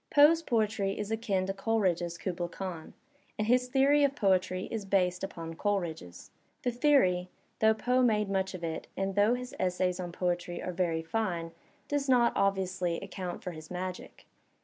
Poe's 0.09 0.41
poetry 0.41 0.97
is 0.97 1.11
akin 1.11 1.45
to 1.45 1.53
Coleridge's 1.53 2.17
"Kubla 2.17 2.49
Khan," 2.49 2.95
and 3.37 3.45
his 3.45 3.67
theory 3.67 4.03
of 4.03 4.15
Digitized 4.15 4.15
by 4.15 4.17
Googk 4.17 4.19
POE 4.19 4.29
143 4.29 4.29
poetry 4.29 4.75
is 4.75 4.85
based 4.85 5.23
upon 5.23 5.53
Coleridge's. 5.53 6.31
The 6.63 6.71
theory, 6.71 7.29
though 7.59 7.73
Poe 7.75 8.01
made 8.01 8.27
much 8.27 8.55
of 8.55 8.63
it 8.63 8.87
and 8.97 9.13
though 9.13 9.35
his 9.35 9.53
essays 9.59 9.99
on 9.99 10.11
poetiy 10.11 10.65
are 10.65 10.73
very 10.73 11.03
fine, 11.03 11.51
does 11.87 12.09
not, 12.09 12.33
obviously, 12.35 12.99
account 12.99 13.43
for 13.43 13.51
his 13.51 13.69
magic. 13.69 14.25